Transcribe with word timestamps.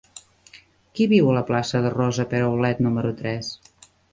Qui 0.99 1.07
viu 1.11 1.29
a 1.29 1.35
la 1.35 1.45
plaça 1.51 1.83
de 1.85 1.91
Rosa 1.99 2.27
Peraulet 2.35 2.85
número 2.87 3.13
tres? 3.21 3.53